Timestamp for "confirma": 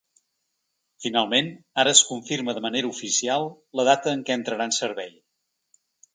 2.13-2.55